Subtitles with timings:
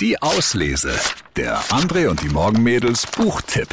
[0.00, 0.94] Die Auslese.
[1.36, 3.68] Der André und die Morgenmädels Buchtipp.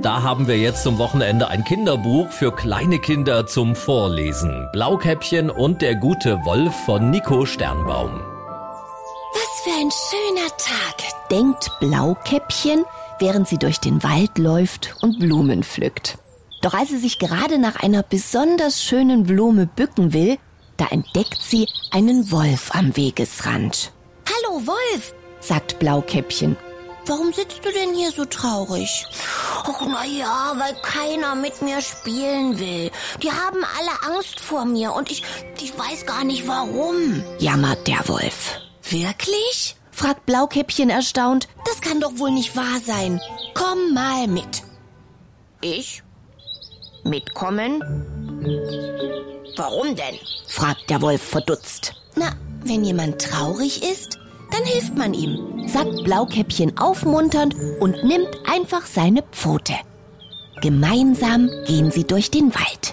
[0.00, 4.68] Da haben wir jetzt zum Wochenende ein Kinderbuch für kleine Kinder zum Vorlesen.
[4.72, 8.20] Blaukäppchen und der gute Wolf von Nico Sternbaum.
[9.32, 12.84] Was für ein schöner Tag, denkt Blaukäppchen,
[13.18, 16.18] während sie durch den Wald läuft und Blumen pflückt.
[16.62, 20.38] Doch als sie sich gerade nach einer besonders schönen Blume bücken will,
[20.76, 23.90] da entdeckt sie einen Wolf am Wegesrand.
[24.24, 25.14] Hallo Wolf,
[25.46, 26.56] sagt Blaukäppchen.
[27.06, 29.04] Warum sitzt du denn hier so traurig?
[29.62, 32.90] Ach, na ja, weil keiner mit mir spielen will.
[33.22, 35.22] Die haben alle Angst vor mir und ich,
[35.60, 38.58] ich weiß gar nicht warum, jammert der Wolf.
[38.88, 39.76] Wirklich?
[39.90, 41.46] fragt Blaukäppchen erstaunt.
[41.66, 43.20] Das kann doch wohl nicht wahr sein.
[43.54, 44.62] Komm mal mit.
[45.60, 46.02] Ich?
[47.04, 47.82] Mitkommen?
[49.56, 50.18] Warum denn?
[50.48, 51.94] fragt der Wolf verdutzt.
[52.16, 52.32] Na,
[52.64, 54.18] wenn jemand traurig ist,
[54.50, 59.74] dann hilft man ihm, sagt Blaukäppchen aufmunternd und nimmt einfach seine Pfote.
[60.60, 62.92] Gemeinsam gehen sie durch den Wald.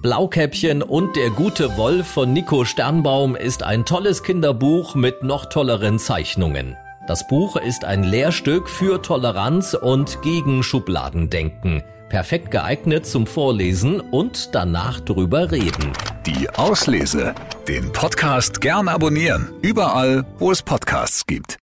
[0.00, 5.98] Blaukäppchen und der gute Wolf von Nico Sternbaum ist ein tolles Kinderbuch mit noch tolleren
[5.98, 6.76] Zeichnungen.
[7.08, 11.82] Das Buch ist ein Lehrstück für Toleranz und gegen Schubladendenken.
[12.10, 15.94] Perfekt geeignet zum Vorlesen und danach drüber reden.
[16.26, 17.34] Die Auslese.
[17.66, 19.48] Den Podcast gern abonnieren.
[19.62, 21.56] Überall, wo es Podcasts gibt.